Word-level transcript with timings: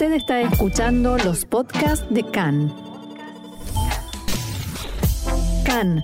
Usted 0.00 0.12
está 0.12 0.40
escuchando 0.42 1.18
los 1.18 1.44
podcasts 1.44 2.06
de 2.08 2.22
CAN. 2.22 2.72
CAN, 5.64 6.00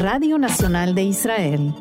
Radio 0.00 0.38
Nacional 0.38 0.94
de 0.94 1.02
Israel. 1.02 1.74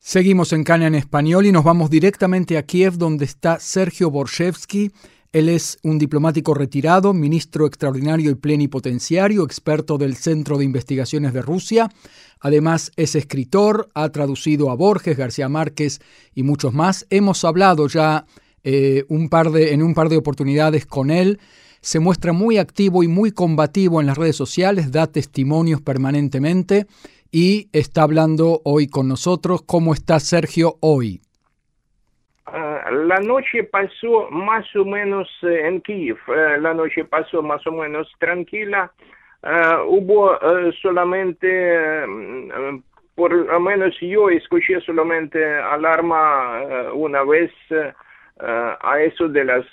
Seguimos 0.00 0.52
en 0.52 0.64
CAN 0.64 0.82
en 0.82 0.96
español 0.96 1.46
y 1.46 1.52
nos 1.52 1.62
vamos 1.62 1.90
directamente 1.90 2.58
a 2.58 2.64
Kiev 2.64 2.94
donde 2.94 3.24
está 3.24 3.60
Sergio 3.60 4.10
Borshevsky. 4.10 4.90
Él 5.32 5.48
es 5.48 5.78
un 5.84 5.98
diplomático 5.98 6.54
retirado, 6.54 7.14
ministro 7.14 7.64
extraordinario 7.64 8.32
y 8.32 8.34
plenipotenciario, 8.34 9.44
experto 9.44 9.96
del 9.96 10.16
Centro 10.16 10.58
de 10.58 10.64
Investigaciones 10.64 11.32
de 11.32 11.40
Rusia. 11.40 11.88
Además 12.40 12.90
es 12.96 13.14
escritor, 13.14 13.90
ha 13.94 14.08
traducido 14.08 14.70
a 14.70 14.74
Borges, 14.74 15.16
García 15.16 15.48
Márquez 15.48 16.00
y 16.34 16.42
muchos 16.42 16.74
más. 16.74 17.06
Hemos 17.10 17.44
hablado 17.44 17.86
ya 17.86 18.26
eh, 18.64 19.04
en 19.08 19.82
un 19.82 19.94
par 19.94 20.08
de 20.08 20.16
oportunidades 20.16 20.84
con 20.84 21.12
él. 21.12 21.38
Se 21.80 22.00
muestra 22.00 22.32
muy 22.32 22.58
activo 22.58 23.04
y 23.04 23.08
muy 23.08 23.30
combativo 23.30 24.00
en 24.00 24.08
las 24.08 24.18
redes 24.18 24.34
sociales, 24.34 24.90
da 24.90 25.06
testimonios 25.06 25.80
permanentemente 25.80 26.88
y 27.30 27.68
está 27.72 28.02
hablando 28.02 28.62
hoy 28.64 28.88
con 28.88 29.06
nosotros. 29.06 29.62
¿Cómo 29.64 29.94
está 29.94 30.18
Sergio 30.18 30.76
hoy? 30.80 31.20
Ah, 32.52 32.90
la 32.90 33.20
noche 33.20 33.62
pasó 33.62 34.28
más 34.30 34.64
o 34.74 34.84
menos 34.84 35.28
eh, 35.42 35.68
en 35.68 35.80
Kiev, 35.82 36.18
eh, 36.28 36.58
la 36.58 36.74
noche 36.74 37.04
pasó 37.04 37.42
más 37.42 37.64
o 37.66 37.72
menos 37.72 38.12
tranquila. 38.18 38.90
Ah, 39.42 39.84
hubo 39.86 40.34
eh, 40.34 40.72
solamente, 40.82 42.04
por 43.14 43.32
lo 43.32 43.60
menos 43.60 43.94
yo 44.00 44.30
escuché 44.30 44.80
solamente 44.80 45.44
alarma 45.44 46.90
una 46.92 47.22
vez 47.22 47.52
a 48.40 49.00
eso 49.00 49.28
de 49.28 49.44
las 49.44 49.66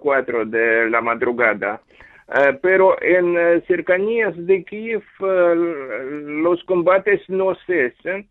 cuatro 0.00 0.44
de 0.44 0.88
la 0.90 1.00
madrugada. 1.00 1.80
pero 2.62 2.96
en 3.02 3.62
cercanías 3.66 4.34
de 4.36 4.64
Kiev 4.64 5.02
los 5.20 6.62
combates 6.64 7.20
no 7.28 7.54
cesan. 7.66 8.26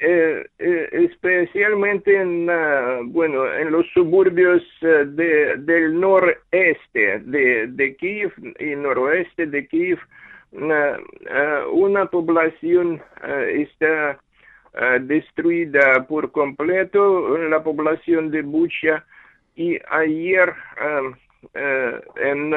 Eh, 0.00 0.46
eh, 0.60 0.88
especialmente 0.92 2.16
en, 2.16 2.48
uh, 2.48 3.04
bueno, 3.06 3.52
en 3.52 3.72
los 3.72 3.84
suburbios 3.92 4.62
uh, 4.82 5.04
de, 5.04 5.56
del 5.56 5.98
noreste 5.98 7.18
de, 7.24 7.96
Kiev 7.98 8.32
y 8.60 8.76
noroeste 8.76 9.46
de 9.46 9.66
Kiev, 9.66 9.98
una 10.52 12.06
población 12.06 13.02
está 13.52 14.18
destruida 15.00 16.06
por 16.08 16.30
completo, 16.30 17.36
la 17.36 17.62
población 17.62 18.30
de 18.30 18.42
Bucha, 18.42 19.04
y 19.56 19.78
ayer 19.90 20.54
en, 22.16 22.50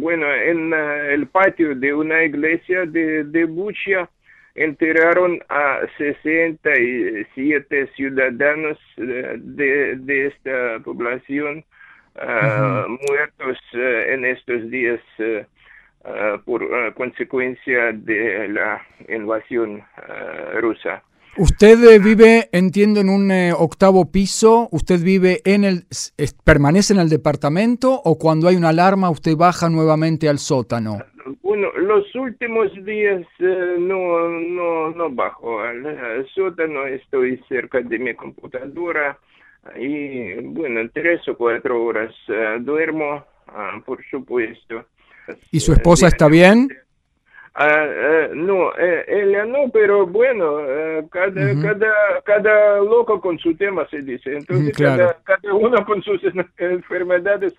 bueno, 0.00 0.32
en 0.32 0.72
el 0.72 1.26
patio 1.26 1.74
de 1.74 1.92
una 1.92 2.24
iglesia 2.24 2.86
de 2.86 3.44
Bucha, 3.44 4.08
enterraron 4.58 5.40
a 5.48 5.80
67 5.96 7.90
ciudadanos 7.94 8.78
eh, 8.96 9.36
de, 9.38 9.96
de 9.96 10.26
esta 10.26 10.80
población 10.84 11.64
uh, 12.16 12.88
muertos 13.08 13.58
uh, 13.74 13.78
en 14.12 14.24
estos 14.24 14.68
días 14.70 15.00
uh, 15.18 15.44
por 16.44 16.94
consecuencia 16.94 17.92
de 17.92 18.48
la 18.48 18.80
invasión 19.08 19.82
rusa. 20.54 21.02
Usted 21.36 22.00
vive, 22.00 22.48
entiendo, 22.52 23.00
en 23.00 23.10
un 23.10 23.30
octavo 23.58 24.10
piso. 24.10 24.68
¿Usted 24.72 25.02
vive 25.02 25.42
en 25.44 25.64
el, 25.64 25.86
permanece 26.44 26.94
en 26.94 27.00
el 27.00 27.10
departamento 27.10 27.92
o 27.92 28.16
cuando 28.16 28.48
hay 28.48 28.56
una 28.56 28.70
alarma 28.70 29.10
usted 29.10 29.36
baja 29.36 29.68
nuevamente 29.68 30.30
al 30.30 30.38
sótano? 30.38 30.98
Bueno, 31.48 31.72
los 31.78 32.14
últimos 32.14 32.70
días 32.84 33.22
eh, 33.38 33.76
no, 33.78 34.28
no, 34.28 34.90
no 34.90 35.08
bajo 35.08 35.60
al 35.60 36.28
sótano, 36.34 36.84
estoy 36.84 37.42
cerca 37.48 37.80
de 37.80 37.98
mi 37.98 38.12
computadora 38.12 39.18
y 39.74 40.34
bueno, 40.42 40.82
tres 40.92 41.26
o 41.26 41.38
cuatro 41.38 41.82
horas 41.82 42.14
eh, 42.28 42.58
duermo, 42.60 43.24
ah, 43.46 43.80
por 43.86 44.04
supuesto. 44.10 44.84
¿Y 45.50 45.60
su 45.60 45.72
esposa 45.72 46.08
está 46.08 46.28
bien? 46.28 46.68
Ah, 47.54 47.86
eh, 47.86 48.30
no, 48.34 48.70
ella 48.76 49.46
no, 49.46 49.70
pero 49.72 50.06
bueno, 50.06 50.58
cada, 51.10 51.62
cada, 51.62 52.20
cada 52.26 52.76
loco 52.80 53.22
con 53.22 53.38
su 53.38 53.56
tema 53.56 53.88
se 53.88 54.02
dice. 54.02 54.36
Entonces, 54.36 54.76
cada, 54.76 55.16
cada 55.24 55.54
uno 55.54 55.82
con 55.86 56.02
sus 56.02 56.20
enfermedades 56.58 57.54
eh, 57.54 57.58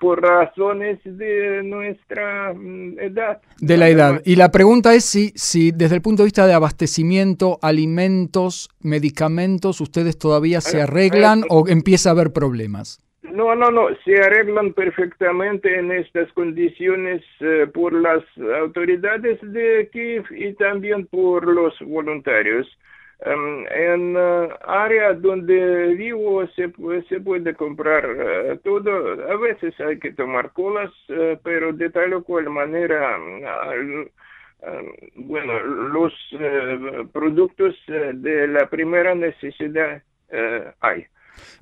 por 0.00 0.22
razones 0.22 0.98
de 1.04 1.62
nuestra 1.62 2.54
mm, 2.54 2.98
edad. 3.00 3.40
De 3.60 3.76
la 3.76 3.88
edad. 3.88 4.22
Y 4.24 4.36
la 4.36 4.50
pregunta 4.50 4.94
es 4.94 5.04
si, 5.04 5.28
si 5.34 5.72
desde 5.72 5.96
el 5.96 6.02
punto 6.02 6.22
de 6.22 6.28
vista 6.28 6.46
de 6.46 6.54
abastecimiento, 6.54 7.58
alimentos, 7.60 8.70
medicamentos, 8.80 9.80
ustedes 9.80 10.18
todavía 10.18 10.60
se 10.60 10.78
eh, 10.78 10.82
arreglan 10.82 11.42
o 11.50 11.68
empieza 11.68 12.08
a 12.08 12.12
haber 12.12 12.32
problemas. 12.32 13.04
No, 13.22 13.54
no, 13.54 13.70
no, 13.70 13.88
se 14.04 14.16
arreglan 14.16 14.72
perfectamente 14.72 15.78
en 15.78 15.92
estas 15.92 16.32
condiciones 16.32 17.22
eh, 17.40 17.66
por 17.72 17.92
las 17.92 18.24
autoridades 18.60 19.38
de 19.42 19.88
Kiev 19.92 20.24
y 20.30 20.54
también 20.54 21.06
por 21.06 21.46
los 21.46 21.74
voluntarios. 21.80 22.66
Em, 23.20 23.66
en 23.66 24.16
uh, 24.16 24.48
área 24.64 25.12
donde 25.12 25.92
vivo 25.96 26.46
se, 26.54 26.72
se 27.08 27.20
puede 27.20 27.52
comprar 27.54 28.06
uh, 28.06 28.56
todo. 28.58 28.90
A 29.28 29.36
veces 29.36 29.74
hay 29.80 29.98
que 29.98 30.12
tomar 30.12 30.52
colas, 30.52 30.92
uh, 31.08 31.36
pero 31.42 31.72
de 31.72 31.90
tal 31.90 32.14
o 32.14 32.22
cual 32.22 32.48
manera, 32.48 33.18
bueno, 35.16 35.58
los 35.60 36.12
productos 37.12 37.74
de 37.86 38.46
la 38.48 38.68
primera 38.68 39.14
necesidad 39.14 40.02
hay. 40.80 41.06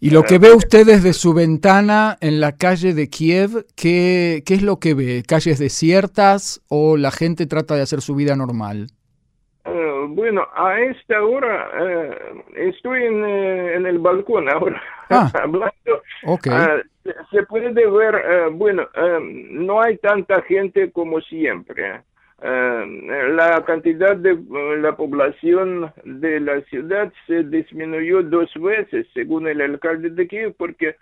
Y 0.01 0.11
lo 0.11 0.23
que 0.23 0.39
ve 0.39 0.53
usted 0.53 0.87
desde 0.87 1.13
su 1.13 1.35
ventana 1.35 2.17
en 2.21 2.41
la 2.41 2.53
calle 2.53 2.95
de 2.95 3.09
Kiev, 3.09 3.67
¿qué, 3.77 4.43
¿qué 4.47 4.55
es 4.55 4.63
lo 4.63 4.79
que 4.79 4.95
ve? 4.95 5.23
¿Calles 5.27 5.59
desiertas 5.59 6.63
o 6.69 6.97
la 6.97 7.11
gente 7.11 7.47
trata 7.47 7.77
de 7.77 7.83
hacer 7.83 8.01
su 8.01 8.15
vida 8.15 8.37
normal? 8.37 8.89
Bueno, 10.09 10.47
a 10.55 10.81
esta 10.81 11.23
hora 11.23 11.71
eh, 11.81 12.19
estoy 12.57 13.05
en, 13.05 13.25
eh, 13.25 13.75
en, 13.75 13.87
el 13.87 13.99
balcón 13.99 14.49
ahora 14.49 14.83
ah, 15.11 15.31
hablando. 15.35 16.03
Okay. 16.25 16.53
Ah, 16.53 16.83
se 17.31 17.43
puede 17.45 17.73
ver, 17.73 18.15
eh, 18.15 18.49
bueno, 18.53 18.89
no 19.21 19.83
hay 19.83 19.97
tanta 19.99 20.43
gente 20.43 20.91
como 20.91 21.21
siempre. 21.21 22.03
la 22.43 23.63
cantidad 23.67 24.17
de 24.17 24.37
la 24.81 24.97
población 24.97 25.93
de 26.05 26.41
la 26.41 26.61
ciudad 26.63 27.13
se 27.27 27.45
disminuyó 27.45 28.23
dos 28.23 28.53
veces, 28.55 29.07
según 29.15 29.47
el 29.47 29.61
alcalde 29.61 30.11
de 30.11 30.27
Kiev, 30.27 30.55
porque 30.59 30.97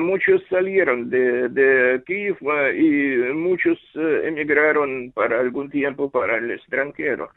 muchos 0.00 0.42
salieron 0.50 1.08
de, 1.08 1.48
de 1.48 2.02
Kiev 2.04 2.36
y 2.74 3.32
muchos 3.32 3.78
emigraron 3.94 5.10
para 5.12 5.40
algún 5.40 5.70
tiempo 5.70 6.10
para 6.10 6.36
el 6.36 6.50
extranjero. 6.50 7.30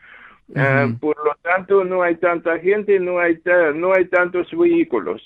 Ah, 0.55 0.87
por 0.99 1.17
lo 1.23 1.35
tanto, 1.41 1.83
no 1.83 2.03
hay 2.03 2.15
tanta 2.15 2.59
gente, 2.59 2.99
no 2.99 3.19
hay, 3.19 3.41
no 3.75 3.93
hay 3.93 4.05
tantos 4.05 4.49
vehículos. 4.51 5.21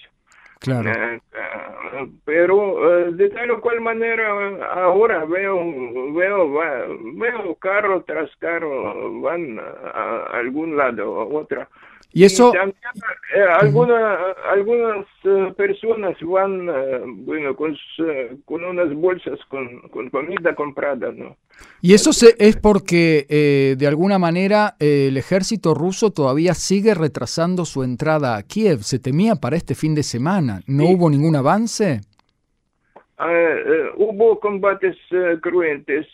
Claro. 0.60 0.90
Ah, 0.90 1.20
ah, 1.36 2.06
pero 2.24 3.12
de 3.12 3.30
tal 3.30 3.52
o 3.52 3.62
cual 3.62 3.82
manera 3.82 4.28
ahora 4.72 5.26
veo 5.26 6.14
veo 6.14 6.52
veo 7.16 7.56
carro 7.56 8.04
tras 8.04 8.36
carro 8.38 9.22
van 9.22 9.60
a, 9.60 10.26
algún 10.34 10.76
lado 10.76 11.12
o 11.12 11.40
otra 11.40 11.68
y 12.16 12.24
eso... 12.24 12.54
también, 12.54 12.78
eh, 13.36 13.44
algunas 14.50 15.06
eh, 15.26 15.54
personas 15.58 16.16
van, 16.22 16.70
eh, 16.70 17.02
bueno, 17.06 17.54
con, 17.58 17.76
con 18.46 18.64
unas 18.64 18.94
bolsas 18.94 19.38
con, 19.50 19.82
con, 19.90 20.10
comida 20.10 20.56
comprada, 20.56 21.12
¿no? 21.12 21.36
Y 21.82 21.94
eso 21.94 22.14
se, 22.14 22.34
es 22.40 22.56
porque, 22.56 23.76
de 23.78 23.88
alguna 23.88 24.18
manera, 24.18 24.78
el 24.80 25.18
ejército 25.18 25.74
ruso 25.74 26.12
todavía 26.12 26.54
sigue 26.54 26.94
retrasando 26.94 27.66
su 27.66 27.84
entrada 27.84 28.38
a 28.38 28.44
Kiev. 28.44 28.84
Se 28.84 28.98
temía 28.98 29.36
para 29.36 29.58
este 29.58 29.76
fin 29.76 29.94
de 29.94 30.04
semana. 30.04 30.62
¿No 30.68 30.86
hubo 30.86 31.10
ningún 31.10 31.36
avance? 31.36 32.00
hubo 33.98 34.40
combates 34.40 34.98
cruentes 35.42 36.08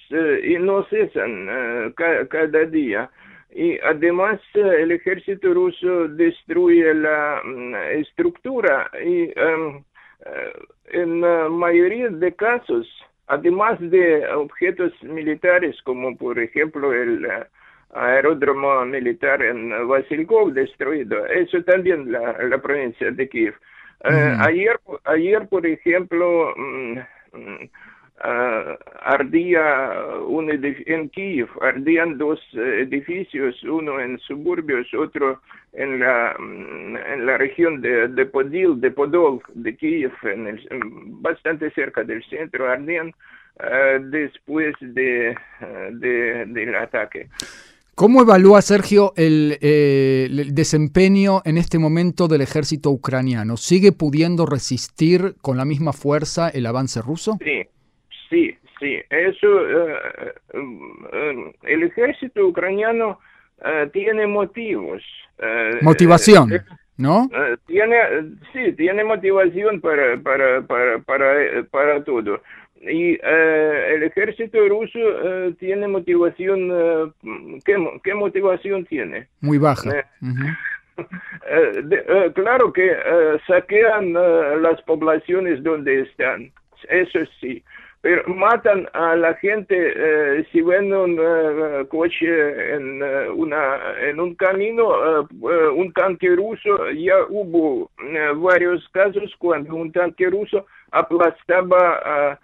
y 0.43 0.55
no 0.59 0.83
cesan 0.85 1.93
cada 1.95 2.65
día 2.65 3.09
y 3.53 3.77
además 3.80 4.39
el 4.53 4.92
ejército 4.92 5.53
ruso 5.53 6.07
destruye 6.07 6.94
la 6.94 7.42
mm, 7.44 7.75
estructura 8.00 8.89
y 9.03 9.24
eh, 9.24 9.83
en 10.92 11.21
la 11.21 11.50
mayoría 11.50 12.09
de 12.09 12.33
casos, 12.33 12.88
además 13.27 13.77
de 13.80 14.25
objetos 14.27 14.94
militares 15.03 15.75
como 15.83 16.15
por 16.15 16.39
ejemplo 16.39 16.94
el 16.94 17.25
eh, 17.25 17.45
aeródromo 17.94 18.86
militar 18.86 19.42
en 19.42 19.88
Vasilkov 19.88 20.53
destruido, 20.53 21.25
eso 21.25 21.62
también 21.63 22.12
la, 22.12 22.42
la 22.44 22.57
provincia 22.62 23.12
de 23.12 23.27
Kiev. 23.27 23.56
ayer, 24.03 24.80
ayer, 25.03 25.48
por 25.50 25.65
ejemplo, 25.65 26.53
mm, 26.56 27.00
mm, 27.33 27.69
ardía 28.23 30.01
un 30.27 30.50
en 30.51 31.09
Kiev, 31.09 31.47
ardían 31.62 32.18
dos 32.18 32.39
edificios, 32.53 33.62
uno 33.63 34.00
en 34.00 34.19
suburbios, 34.19 34.88
otro 34.94 35.41
en 35.73 36.00
la, 36.00 36.35
mm, 36.38 36.97
en 36.97 37.25
la 37.25 37.38
región 37.38 37.81
de, 37.81 38.07
de 38.07 38.25
Podil, 38.25 38.79
de 38.79 38.91
Podol, 38.91 39.41
de 39.53 39.75
Kiev, 39.75 40.12
en 40.23 40.47
el, 40.47 40.68
bastante 41.21 41.71
cerca 41.71 42.03
del 42.03 42.23
centro, 42.25 42.69
ardían 42.69 43.13
después 44.09 44.75
de, 44.79 45.35
de, 45.91 46.45
del 46.47 46.75
ataque. 46.75 47.27
¿Cómo 47.95 48.21
evalúa 48.21 48.62
Sergio 48.62 49.13
el, 49.15 49.57
eh, 49.62 50.27
el, 50.29 50.56
desempeño 50.56 51.41
en 51.45 51.57
este 51.57 51.77
momento 51.77 52.27
del 52.27 52.41
ejército 52.41 52.89
ucraniano? 52.89 53.57
¿Sigue 53.57 53.91
pudiendo 53.91 54.45
resistir 54.45 55.35
con 55.41 55.57
la 55.57 55.65
misma 55.65 55.94
fuerza 55.94 56.50
el 56.50 56.65
avance 56.65 57.01
ruso? 57.01 57.38
Sí, 57.44 57.67
sí, 58.31 58.57
sí. 58.79 58.99
Eso, 59.11 59.47
uh, 59.47 60.57
uh, 60.57 61.53
el 61.61 61.83
ejército 61.83 62.47
ucraniano 62.47 63.19
uh, 63.59 63.87
tiene 63.89 64.25
motivos. 64.25 65.03
Motivación, 65.81 66.51
¿no? 66.97 67.27
tiene, 67.65 67.97
sí, 68.53 68.73
tiene 68.73 69.03
motivación 69.03 69.81
para, 69.81 70.17
para, 70.21 70.61
para, 70.61 70.99
para, 70.99 71.63
para 71.71 72.03
todo. 72.03 72.41
Y 72.81 73.13
eh, 73.21 73.93
el 73.95 74.03
ejército 74.03 74.57
ruso 74.67 74.97
eh, 74.97 75.53
tiene 75.59 75.87
motivación, 75.87 76.69
eh, 76.71 77.11
¿qué, 77.63 77.75
¿qué, 78.03 78.13
motivación 78.15 78.85
tiene? 78.85 79.27
Muy 79.39 79.57
baja. 79.57 80.05
De, 81.83 82.31
claro 82.35 82.71
que 82.71 82.95
saquean 83.47 84.13
las 84.13 84.79
poblaciones 84.83 85.63
donde 85.63 86.01
están, 86.01 86.51
eso 86.89 87.19
sí, 87.39 87.63
pero 88.01 88.27
matan 88.33 88.88
a 88.94 89.15
la 89.15 89.36
gente 89.36 90.44
si 90.51 90.62
ven 90.62 90.92
un 90.92 91.86
coche 91.89 92.74
en, 92.74 93.01
una, 93.36 93.77
en 94.01 94.19
un 94.19 94.33
camino, 94.36 95.27
un 95.31 95.94
tanque 95.94 96.36
ruso, 96.36 96.89
ya 96.92 97.15
hubo 97.30 97.92
varios 98.36 98.88
casos 98.89 99.33
cuando 99.38 99.75
un 99.75 99.92
tanque 99.92 100.27
ruso 100.30 100.65
aplastaba 100.92 102.01
a 102.03 102.39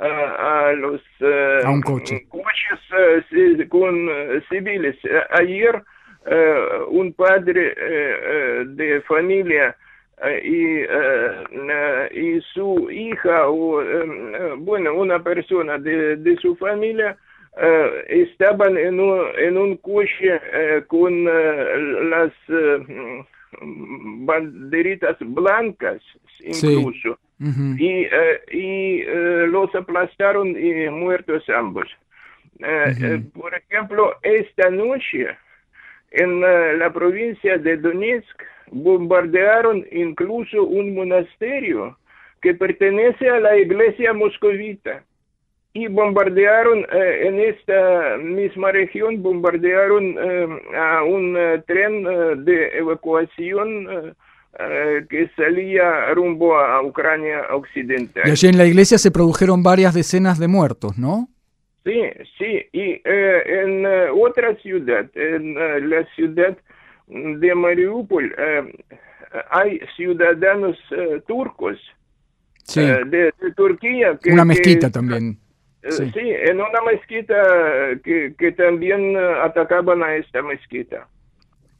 a, 0.00 0.72
los 0.76 1.02
a 1.22 1.70
un 1.70 1.82
coche. 1.82 2.26
coches 2.28 3.68
con 3.68 4.08
civiles. 4.48 4.96
Ayer 5.30 5.82
un 6.88 7.12
padre 7.12 7.74
de 8.66 9.00
familia 9.02 9.76
y, 10.44 10.80
y 12.18 12.40
su 12.52 12.90
hija 12.90 13.48
o 13.48 13.82
bueno 14.58 14.94
una 14.94 15.22
persona 15.22 15.78
de, 15.78 16.16
de 16.16 16.36
su 16.36 16.56
familia 16.56 17.16
estaban 18.08 18.76
en 18.76 19.00
un, 19.00 19.26
en 19.38 19.56
un 19.56 19.76
coche 19.78 20.40
con 20.86 21.24
las 22.10 22.32
banderitas 23.60 25.16
blancas 25.20 26.02
incluso. 26.42 27.18
Y, 27.78 28.02
eh, 28.04 28.40
y 28.52 29.00
eh, 29.00 29.46
los 29.48 29.74
aplastaron 29.74 30.48
y 30.48 30.90
muertos 30.90 31.48
ambos. 31.48 31.88
Eh, 32.58 33.22
por 33.32 33.54
ejemplo, 33.54 34.14
esta 34.22 34.68
noche 34.68 35.28
en 36.10 36.40
la 36.40 36.92
provincia 36.92 37.58
de 37.58 37.76
Donetsk 37.76 38.42
bombardearon 38.72 39.84
incluso 39.92 40.64
un 40.64 40.94
monasterio 40.94 41.96
que 42.40 42.54
pertenece 42.54 43.28
a 43.28 43.40
la 43.40 43.56
iglesia 43.56 44.12
moscovita 44.12 45.04
y 45.72 45.86
bombardearon 45.86 46.84
en 46.90 47.38
esta 47.38 48.16
misma 48.18 48.72
región, 48.72 49.22
bombardearon 49.22 50.16
a 50.74 51.04
un 51.04 51.36
tren 51.66 52.44
de 52.44 52.78
evacuación 52.78 54.14
eh, 54.58 55.06
que 55.08 55.30
salía 55.36 56.12
rumbo 56.12 56.58
a 56.58 56.82
Ucrania 56.82 57.42
occidental. 57.52 58.24
Allí 58.24 58.48
en 58.48 58.58
la 58.58 58.66
iglesia 58.66 58.98
se 58.98 59.12
produjeron 59.12 59.62
varias 59.62 59.94
decenas 59.94 60.40
de 60.40 60.48
muertos, 60.48 60.98
¿no? 60.98 61.28
Sí, 61.84 62.02
sí, 62.38 62.66
y 62.72 63.00
eh, 63.04 63.42
en 63.46 63.86
eh, 63.86 64.08
otra 64.10 64.54
ciudad, 64.56 65.10
en 65.14 65.54
la 65.88 66.04
ciudad 66.14 66.56
de 67.06 67.54
Mariupol, 67.54 68.34
hay 69.50 69.80
ciudadanos 69.96 70.76
turcos 71.26 71.78
de, 72.74 73.32
Turquía. 73.56 74.18
Que, 74.22 74.32
una 74.32 74.44
mezquita 74.44 74.90
también. 74.90 75.38
Sí. 75.88 76.12
en 76.14 76.60
una 76.60 76.82
mezquita 76.86 77.34
que, 78.04 78.34
que 78.38 78.52
también 78.52 79.16
atacaban 79.16 80.02
a 80.02 80.16
esta 80.16 80.42
mezquita. 80.42 81.08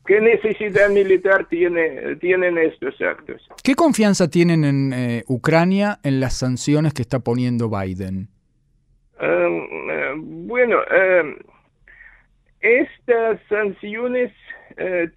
¿Qué 0.06 0.20
necesidad 0.20 0.90
militar 0.90 1.46
tiene, 1.48 2.16
tienen 2.16 2.58
estos 2.58 3.00
actos? 3.00 3.40
¿Qué 3.62 3.74
confianza 3.74 4.28
tienen 4.28 4.64
en 4.64 4.92
eh, 4.92 5.24
Ucrania 5.28 6.00
en 6.02 6.20
las 6.20 6.34
sanciones 6.34 6.94
que 6.94 7.02
está 7.02 7.20
poniendo 7.20 7.68
Biden? 7.68 8.28
Um, 9.20 9.62
uh, 9.88 10.46
bueno, 10.46 10.78
um, 10.78 11.36
estas 12.60 13.38
sanciones 13.48 14.32
uh, 14.72 15.08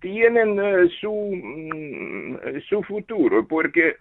tienen 0.00 0.58
uh, 0.58 0.88
su, 1.00 1.12
mm, 1.12 2.60
su 2.68 2.82
futuro 2.82 3.46
porque 3.46 3.96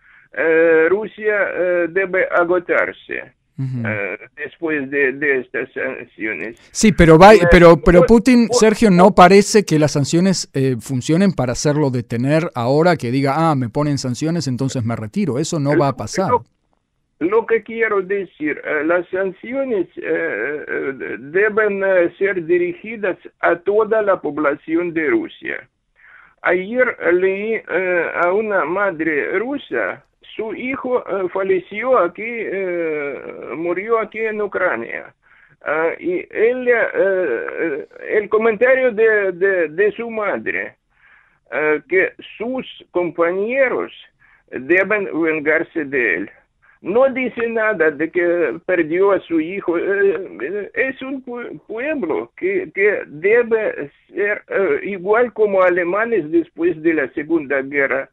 Rusia 0.90 1.88
debe 1.90 2.26
agotarse. 2.32 3.34
Eh, 3.60 4.18
después 4.36 4.90
de, 4.90 5.40
estas 5.40 5.70
sanciones. 5.74 6.58
Sí, 6.72 6.92
pero, 6.92 7.20
va, 7.20 7.36
eh, 7.36 7.42
pero, 7.52 7.78
pero 7.78 8.06
Putin, 8.08 8.48
Sergio, 8.52 8.90
no 8.90 9.14
parece 9.14 9.64
que 9.66 9.78
las 9.78 9.92
sanciones 9.92 10.50
eh, 10.54 10.78
funcionen 10.80 11.32
para 11.34 11.52
hacerlo 11.52 11.92
detener 11.92 12.50
ahora, 12.56 12.96
que 12.96 13.12
diga, 13.12 13.52
ah, 13.52 13.56
me 13.56 13.70
ponen 13.70 13.98
sanciones, 13.98 14.48
entonces 14.48 14.84
me 14.84 14.96
retiro. 14.96 15.38
Eso 15.38 15.60
no 15.60 15.78
va 15.78 15.90
a 15.90 15.98
pasar. 15.98 16.32
Lo, 16.32 16.44
que 17.48 17.64
quiero 17.64 18.02
decir, 18.02 18.62
las 18.86 19.08
sanciones 19.10 19.88
deben 21.20 21.84
ser 22.18 22.46
dirigidas 22.46 23.18
a 23.40 23.56
toda 23.58 24.02
la 24.02 24.20
población 24.20 24.94
de 24.94 25.10
Rusia. 25.10 25.68
Ayer 26.42 26.98
leí 27.14 27.62
a 28.24 28.32
una 28.34 28.66
madre 28.66 29.38
rusa 29.38 30.04
su 30.36 30.54
hijo 30.54 31.00
eh, 31.00 31.30
falleció 31.30 31.98
aquí, 31.98 32.24
eh, 32.26 33.22
murió 33.56 34.00
aquí 34.00 34.20
en 34.20 34.42
Ucrania. 34.42 35.14
Ah, 35.64 35.92
y 36.00 36.26
él, 36.32 36.68
eh, 36.68 37.88
el 38.10 38.30
comentario 38.30 38.92
de, 38.92 39.94
su 39.96 40.10
madre, 40.10 40.76
que 41.90 42.14
sus 42.38 42.66
compañeros 42.92 43.92
deben 44.50 45.10
vengarse 45.22 45.86
de 45.86 46.16
él. 46.16 46.32
No 46.82 47.08
dice 47.10 47.48
nada 47.48 47.92
de 47.92 48.10
que 48.10 48.60
perdió 48.66 49.12
a 49.12 49.20
su 49.22 49.40
hijo. 49.40 49.78
es 49.78 51.02
un 51.04 51.22
pueblo 51.68 52.32
que, 52.36 52.72
debe 53.08 53.92
ser 54.08 54.44
igual 54.84 55.32
como 55.34 55.62
alemanes 55.62 56.32
después 56.32 56.82
de 56.82 56.96
la 56.96 57.08
Segunda 57.14 57.62
Guerra 57.62 58.10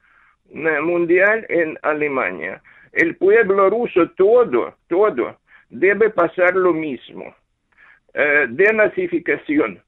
mundial 0.53 1.47
en 1.49 1.79
Alemania. 1.83 2.63
El 2.93 3.17
pueblo 3.17 3.71
ruso, 3.71 4.11
todo, 4.11 4.75
todo, 4.89 5.39
debe 5.71 6.11
pasar 6.11 6.55
lo 6.55 6.73
mismo. 6.73 7.35
Eh, 8.13 8.47
denazificación. 8.51 9.81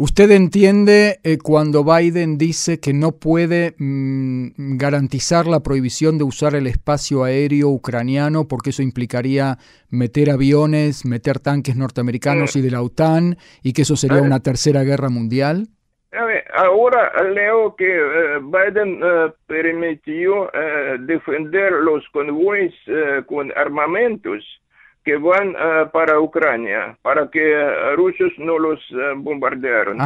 ¿Usted 0.00 0.30
entiende 0.30 1.18
eh, 1.24 1.38
cuando 1.42 1.82
Biden 1.82 2.38
dice 2.38 2.78
que 2.78 2.92
no 2.92 3.18
puede 3.18 3.74
mm, 3.78 4.76
garantizar 4.76 5.48
la 5.48 5.64
prohibición 5.64 6.18
de 6.18 6.24
usar 6.24 6.54
el 6.54 6.68
espacio 6.68 7.24
aéreo 7.24 7.70
ucraniano 7.70 8.46
porque 8.46 8.70
eso 8.70 8.80
implicaría 8.80 9.56
meter 9.90 10.30
aviones, 10.30 11.04
meter 11.04 11.40
tanques 11.40 11.74
norteamericanos 11.74 12.54
y 12.54 12.62
de 12.62 12.70
la 12.70 12.80
OTAN 12.80 13.38
y 13.64 13.72
que 13.72 13.82
eso 13.82 13.96
sería 13.96 14.22
una 14.22 14.38
tercera 14.38 14.84
guerra 14.84 15.08
mundial? 15.08 15.66
ahora 16.54 17.12
leo 17.34 17.74
que 17.76 17.84
eh, 17.84 18.38
Biden 18.40 19.00
eh, 19.02 19.32
permitió 19.48 20.48
defender 21.00 21.72
los 21.72 22.08
convoys 22.12 22.72
con 23.26 23.52
armamentos 23.56 24.44
que 25.08 25.16
van 25.16 25.56
para 25.90 26.20
Ucrania, 26.20 26.94
para 27.00 27.30
que 27.30 27.40
rusos 27.96 28.30
no 28.36 28.58
los 28.58 28.78
bombardearon. 29.16 29.96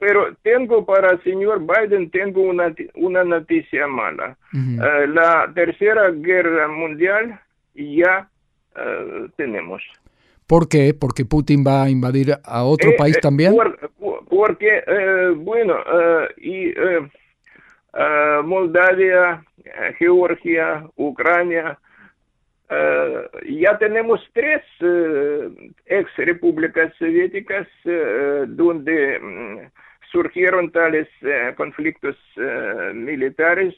pero 0.00 0.34
tengo 0.42 0.84
para 0.84 1.12
el 1.12 1.22
señor 1.22 1.60
Biden, 1.60 2.10
tengo 2.10 2.42
una, 2.42 2.74
una 2.96 3.22
noticia 3.22 3.86
mala. 3.86 4.36
la 4.52 5.52
tercera 5.54 6.10
guerra 6.10 6.66
mundial 6.66 7.38
ya 7.76 8.28
tenemos. 9.36 9.82
¿Por 10.48 10.68
qué? 10.68 10.92
¿Porque 10.94 11.24
Putin 11.24 11.64
va 11.64 11.84
a 11.84 11.90
invadir 11.90 12.34
a 12.42 12.64
otro 12.64 12.90
país 12.98 13.16
también? 13.20 13.54
porque, 14.28 14.82
eh, 14.84 15.32
bueno, 15.36 15.76
eh, 15.78 16.28
y 16.38 16.74
Moldavia, 18.42 19.44
Georgia, 19.96 20.84
Ucrania. 20.96 21.78
Ya 22.68 23.78
tenemos 23.78 24.20
tres 24.32 24.62
ex 25.86 26.16
repúblicas 26.16 26.92
soviéticas 26.98 27.68
donde 28.48 29.70
surgieron 30.10 30.70
tales 30.72 31.08
conflictos 31.56 32.16
militares 32.94 33.74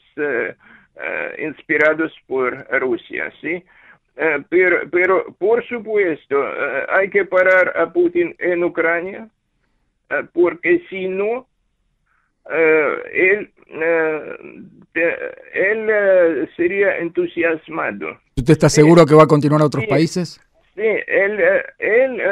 inspirados 1.39 2.13
por 2.27 2.67
Rusia, 2.81 3.33
¿sí? 3.41 3.63
pero, 4.49 4.89
pero, 4.91 5.35
por 5.39 5.67
supuesto, 5.67 6.37
hay 6.89 7.11
que 7.11 7.25
parar 7.25 7.77
a 7.77 7.93
Putin 7.93 8.35
en 8.39 8.65
Ucrania, 8.65 9.29
porque 10.33 10.83
si 10.89 11.09
no, 11.09 11.48
él, 12.51 13.51
él 15.53 16.51
sería 16.57 16.99
entusiasmado. 16.99 18.19
¿Usted 18.37 18.53
está 18.53 18.69
seguro 18.69 19.05
que 19.07 19.15
va 19.15 19.25
a 19.25 19.27
continuar 19.27 19.63
a 19.63 19.67
otros 19.67 19.87
países? 19.87 20.41
Sí, 20.75 20.83
él, 21.07 21.41
él 21.79 22.23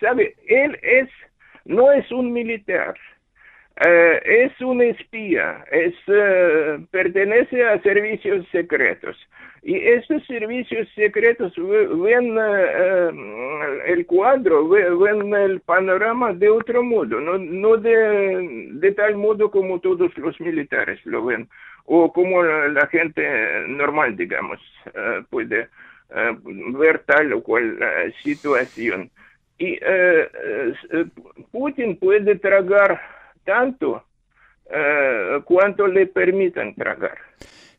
sabe, 0.00 0.34
él 0.46 0.78
es, 0.82 1.08
no 1.64 1.90
es 1.92 2.10
un 2.12 2.32
militar, 2.32 2.94
es 3.76 4.60
un 4.60 4.82
espía, 4.82 5.64
es, 5.70 5.94
pertenece 6.90 7.64
a 7.64 7.80
servicios 7.82 8.46
secretos. 8.52 9.16
Y 9.66 9.76
estos 9.76 10.22
servicios 10.26 10.86
secretos 10.94 11.54
ven 11.56 12.36
eh, 12.38 13.10
el 13.86 14.04
cuadro, 14.04 14.68
ven 14.68 15.32
el 15.34 15.60
panorama 15.60 16.34
de 16.34 16.50
otro 16.50 16.82
modo, 16.82 17.18
no, 17.18 17.38
no 17.38 17.78
de, 17.78 18.68
de, 18.72 18.92
tal 18.92 19.16
modo 19.16 19.50
como 19.50 19.80
todos 19.80 20.14
los 20.18 20.38
militares 20.38 21.00
lo 21.06 21.24
ven, 21.24 21.48
o 21.86 22.12
como 22.12 22.42
la, 22.42 22.86
gente 22.88 23.26
normal, 23.68 24.14
digamos, 24.18 24.60
eh, 24.92 25.22
puede 25.30 25.68
eh, 26.14 26.36
ver 26.78 26.98
tal 27.06 27.32
o 27.32 27.42
cual 27.42 27.78
situación. 28.22 29.10
Y 29.56 29.78
Putin 31.52 31.96
puede 31.96 32.36
tragar 32.36 33.00
tanto 33.44 34.04
cuanto 35.44 35.86
le 35.86 36.06
permitan 36.06 36.74
tragar. 36.74 37.18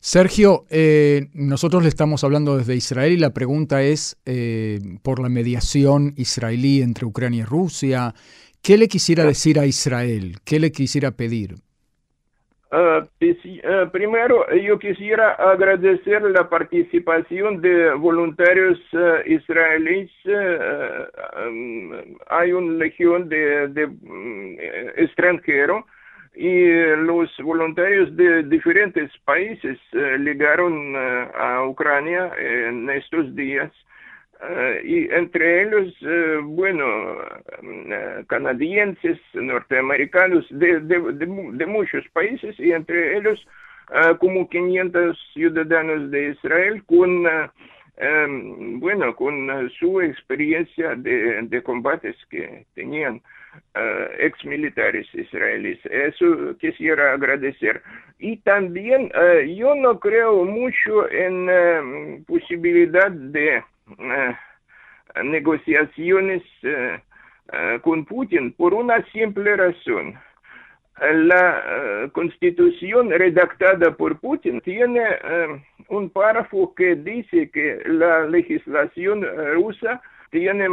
Sergio, 0.05 0.67
eh, 0.69 1.29
nosotros 1.33 1.81
le 1.81 1.89
estamos 1.89 2.23
hablando 2.23 2.57
desde 2.57 2.75
Israel 2.75 3.13
y 3.13 3.17
la 3.17 3.31
pregunta 3.31 3.81
es 3.81 4.17
eh, 4.27 4.79
por 5.01 5.19
la 5.19 5.29
mediación 5.29 6.13
israelí 6.15 6.83
entre 6.83 7.07
Ucrania 7.07 7.41
y 7.41 7.43
Rusia. 7.43 8.13
¿Qué 8.61 8.77
le 8.77 8.87
quisiera 8.87 9.23
decir 9.23 9.59
a 9.59 9.65
Israel? 9.65 10.37
¿Qué 10.43 10.59
le 10.59 10.71
quisiera 10.71 11.09
pedir? 11.09 11.55
Primero, 13.91 14.45
yo 14.55 14.79
quisiera 14.79 15.33
agradecer 15.33 16.21
la 16.23 16.49
participación 16.49 17.61
de 17.61 17.93
voluntarios 17.93 18.79
israelíes. 19.25 20.11
hay 22.27 22.51
una 22.51 22.73
legión 22.77 23.29
de, 23.29 23.67
de 23.69 23.89
extranjeros 24.97 25.85
y 26.35 26.67
los 26.97 27.29
voluntarios 27.41 28.15
de 28.17 28.43
diferentes 28.43 29.09
países 29.23 29.79
llegaron 29.93 30.95
a 30.95 31.65
Ucrania 31.65 32.31
en 32.37 32.89
estos 32.89 33.33
días 33.35 33.71
y 34.83 35.09
entre 35.11 35.63
ellos, 35.63 35.93
bueno, 36.43 37.17
canadienses, 38.27 39.19
norteamericanos 39.33 40.45
de, 40.49 40.79
de, 40.81 41.65
muchos 41.65 42.07
países 42.09 42.59
y 42.59 42.71
entre 42.71 43.17
ellos 43.17 43.45
como 44.19 44.49
500 44.49 45.17
ciudadanos 45.33 46.11
de 46.11 46.29
Israel 46.31 46.83
con, 46.85 47.25
em, 47.97 48.79
bueno, 48.79 49.15
con 49.15 49.69
su 49.79 50.01
experiencia 50.01 50.95
de, 50.95 51.41
de 51.43 51.63
combates 51.63 52.15
que 52.29 52.65
tenían. 52.75 53.21
Ex 54.19 54.43
militares 54.45 55.07
israelíes. 55.13 55.79
Eso 55.85 56.57
quisiera 56.59 57.13
agradecer. 57.13 57.81
Y 58.19 58.37
también 58.37 59.11
uh, 59.15 59.45
yo 59.45 59.75
no 59.75 59.99
creo 59.99 60.45
mucho 60.45 61.09
en 61.09 61.49
uh, 61.49 62.23
posibilidad 62.25 63.11
de 63.11 63.63
negociaciones 65.23 66.43
con 67.81 68.05
Putin 68.05 68.53
por 68.53 68.73
una 68.73 69.03
simple 69.11 69.55
razón. 69.55 70.15
La 70.99 72.09
constitución 72.13 73.11
redactada 73.11 73.91
por 73.95 74.19
Putin 74.19 74.61
tiene 74.61 75.03
un 75.89 76.09
párrafo 76.09 76.73
que 76.73 76.95
dice 76.95 77.49
que 77.51 77.81
la 77.85 78.25
legislación 78.27 79.25
rusa 79.53 80.01
tiene 80.35 80.65
eh, 80.65 80.69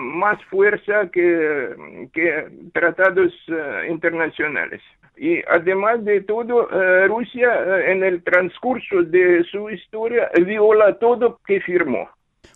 más 0.00 0.42
fuerza 0.46 1.08
que, 1.12 1.68
que 2.12 2.48
tratados 2.72 3.32
eh, 3.46 3.86
internacionales. 3.88 4.82
Y 5.16 5.40
además 5.48 6.04
de 6.04 6.22
todo, 6.22 6.68
eh, 6.68 7.06
Rusia 7.06 7.48
en 7.92 8.02
el 8.02 8.24
transcurso 8.24 9.02
de 9.04 9.44
su 9.44 9.70
historia 9.70 10.28
viola 10.44 10.98
todo 10.98 11.38
que 11.46 11.60
firmó. 11.60 12.08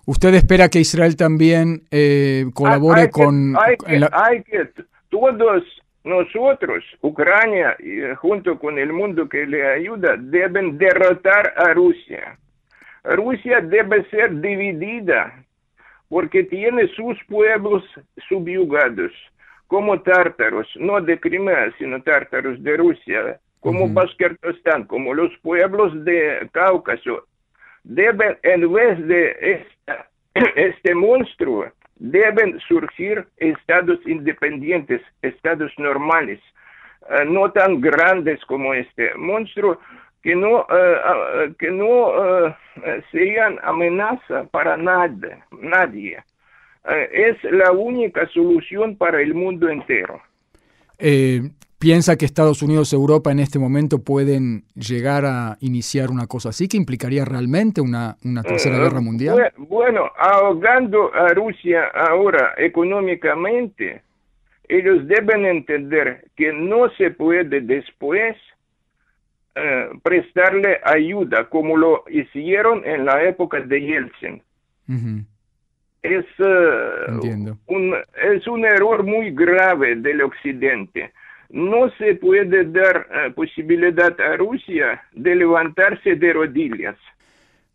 ¿Usted 0.07 0.35
espera 0.35 0.69
que 0.69 0.81
Israel 0.81 1.17
también 1.17 1.83
colabore 2.55 3.11
con... 3.11 3.55
hay, 3.57 3.77
que, 3.77 4.09
hay 4.13 4.43
que 4.43 4.69
todos 5.11 5.63
nosotros, 6.05 6.85
Ucrania, 7.03 7.77
y 7.79 8.15
junto 8.17 8.59
con 8.59 8.79
el 8.79 8.93
mundo 8.93 9.29
que 9.29 9.47
le 9.47 9.67
ayuda, 9.67 10.17
deben 10.19 10.79
derrotar 10.79 11.53
a 11.57 11.75
Rusia. 11.75 12.39
Rusia 13.05 13.61
debe 13.61 14.05
ser 14.11 14.41
dividida 14.41 15.45
porque 16.09 16.45
tiene 16.45 16.89
sus 16.89 17.17
pueblos 17.29 17.85
subyugados, 18.29 19.13
como 19.67 20.01
tártaros, 20.01 20.67
no 20.77 21.01
de 21.01 21.21
Crimea, 21.21 21.73
sino 21.79 22.03
tártaros 22.03 22.63
de 22.63 22.77
Rusia, 22.77 23.39
como 23.61 23.85
uh 23.85 23.95
como 24.87 25.15
los 25.15 25.37
pueblos 25.43 26.05
de 26.05 26.49
Cáucaso. 26.53 27.27
Deben, 27.85 28.37
en 28.43 28.73
vez 28.73 29.07
de 29.07 29.67
este 30.57 30.95
monstruo, 30.95 31.67
deben 31.97 32.59
surgir 32.61 33.27
estados 33.39 33.99
independientes, 34.07 35.03
estados 35.23 35.73
normales, 35.79 36.41
eh, 37.11 37.25
no 37.27 37.51
tan 37.51 37.81
grandes 37.81 38.45
como 38.45 38.75
este 38.75 39.15
monstruo, 39.15 39.79
que 40.23 40.35
no, 40.35 40.61
uh, 40.61 41.55
que 41.59 41.71
no 41.71 42.09
uh, 42.09 42.55
sean 43.13 43.59
amenaza 43.63 44.45
para 44.51 44.77
nadie. 44.77 45.39
nadie. 45.53 46.19
es 47.13 47.43
la 47.45 47.71
única 47.73 48.27
solución 48.29 48.97
para 48.97 49.21
el 49.23 49.33
mundo 49.35 49.69
entero. 49.69 50.21
¿Piensa 51.79 52.17
que 52.17 52.25
Estados 52.25 52.61
Unidos 52.63 52.93
y 52.93 52.97
Europa 52.97 53.31
en 53.31 53.39
este 53.39 53.61
momento 53.61 54.03
pueden 54.03 54.65
llegar 54.75 55.25
a 55.25 55.57
iniciar 55.61 56.11
una 56.11 56.27
cosa 56.27 56.49
así 56.49 56.67
que 56.67 56.77
implicaría 56.77 57.25
realmente 57.25 57.81
una, 57.81 58.17
una 58.25 58.43
tercera 58.43 58.79
guerra 58.79 59.01
mundial? 59.01 59.53
Bueno, 59.57 60.11
ahogando 60.19 61.15
a 61.15 61.29
Rusia 61.35 61.85
ahora 61.95 62.55
económicamente, 62.57 64.03
ellos 64.69 65.07
deben 65.07 65.47
entender 65.47 66.25
que 66.37 66.53
no 66.53 66.91
se 66.97 67.13
puede 67.13 67.61
después 67.61 68.37
eh, 69.55 69.89
prestarle 70.03 70.81
ayuda 70.83 71.49
como 71.49 71.77
lo 71.77 72.03
hicieron 72.11 72.85
en 72.85 73.05
la 73.05 73.23
época 73.23 73.61
de 73.61 73.81
Yeltsin. 73.81 74.43
es, 76.03 76.25
eh, 76.39 77.55
un, 77.67 77.95
es 78.35 78.47
un 78.49 78.65
error 78.65 79.05
muy 79.05 79.31
grave 79.31 79.95
del 79.95 80.23
occidente. 80.23 81.13
No 81.51 81.91
se 81.99 82.15
puede 82.17 82.65
dar 82.65 83.07
eh, 83.11 83.31
posibilidad 83.35 84.15
a 84.21 84.37
Rusia 84.37 85.03
de 85.13 85.35
levantarse 85.35 86.17
de 86.17 86.33
rodillas. 86.33 86.97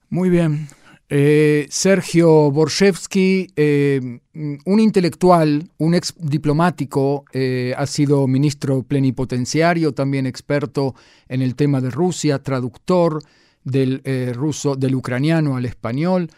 Muy 0.09 0.29
bien. 0.29 0.67
Eh, 1.15 1.67
Sergio 1.69 2.49
Borshevsky, 2.49 3.47
eh, 3.55 4.19
un 4.33 4.79
intelectual, 4.79 5.69
un 5.77 5.93
ex 5.93 6.15
diplomático, 6.17 7.25
eh, 7.33 7.73
ha 7.77 7.85
sido 7.85 8.27
ministro 8.27 8.81
plenipotenciario, 8.81 9.93
también 9.93 10.25
experto 10.25 10.95
en 11.27 11.43
el 11.43 11.55
tema 11.55 11.81
de 11.81 11.91
Rusia, 11.91 12.39
traductor 12.39 13.19
del 13.63 14.01
ruso, 14.33 14.75
del 14.75 14.95
ucraniano 14.95 15.55
al 15.55 15.65
español, 15.65 16.29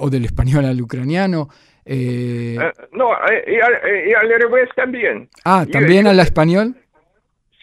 o 0.00 0.10
del 0.10 0.24
español 0.24 0.64
al 0.64 0.82
ucraniano. 0.82 1.48
No, 2.92 3.10
y 3.46 4.14
al, 4.14 4.28
revés 4.28 4.68
también. 4.76 5.28
Ah, 5.44 5.64
¿también 5.70 6.06
al 6.06 6.20
español? 6.20 6.74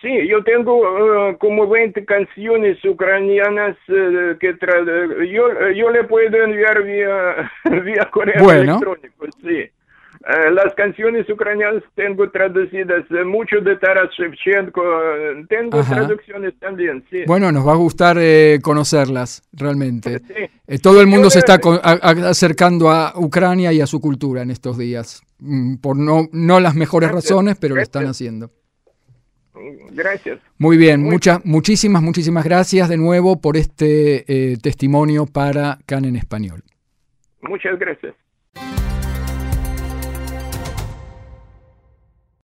Sí, 0.02 0.28
yo 0.28 0.44
tengo 0.44 0.78
uh, 0.78 1.38
como 1.38 1.68
20 1.68 2.06
canciones 2.06 2.84
ucranianas 2.86 3.76
uh, 3.88 4.38
que 4.40 4.56
yo, 5.32 5.72
yo 5.72 5.90
le 5.90 6.04
puedo 6.04 6.44
enviar 6.44 6.84
vía, 6.84 7.52
vía 7.84 8.10
correo 8.12 8.52
electrónico, 8.52 9.26
sí. 9.42 9.70
Eh, 10.28 10.50
las 10.52 10.74
canciones 10.74 11.30
ucranianas 11.30 11.84
tengo 11.94 12.28
traducidas, 12.32 13.04
eh, 13.12 13.24
mucho 13.24 13.62
de 13.62 13.76
Taras 13.76 14.10
Shevchenko, 14.18 14.82
eh, 14.82 15.46
tengo 15.48 15.78
Ajá. 15.80 15.94
traducciones 15.98 16.58
también, 16.60 17.04
sí. 17.12 17.20
Bueno, 17.28 17.52
nos 17.52 17.68
va 17.68 17.74
a 17.74 17.76
gustar 17.76 18.18
eh, 18.20 18.58
conocerlas, 18.64 19.44
realmente. 19.54 20.20
Sí. 20.28 20.34
Eh, 20.66 20.80
todo 20.80 21.00
el 21.02 21.06
mundo 21.06 21.26
Yo 21.26 21.30
se 21.30 21.40
está 21.40 21.60
a- 21.64 22.30
acercando 22.30 22.90
a 22.90 23.14
Ucrania 23.18 23.72
y 23.72 23.82
a 23.82 23.86
su 23.86 24.02
cultura 24.02 24.42
en 24.42 24.50
estos 24.52 24.78
días, 24.80 25.22
Mm, 25.38 25.76
por 25.78 25.98
no, 25.98 26.28
no 26.32 26.60
las 26.62 26.76
mejores 26.76 27.12
Gracias, 27.12 27.30
razones, 27.32 27.58
pero 27.60 27.76
lo 27.76 27.80
gracias. 27.80 27.90
están 27.96 28.08
haciendo. 28.10 28.50
Gracias. 29.92 30.40
Muy 30.58 30.78
bien, 30.78 31.02
Muy- 31.02 31.12
muchas, 31.12 31.46
muchísimas, 31.46 32.02
muchísimas 32.02 32.44
gracias 32.46 32.90
de 32.90 32.98
nuevo 32.98 33.40
por 33.42 33.58
este 33.58 34.24
eh, 34.28 34.58
testimonio 34.62 35.26
para 35.26 35.78
CAN 35.86 36.06
en 36.06 36.16
español. 36.16 36.64
Muchas 37.42 37.78
gracias. 37.78 38.16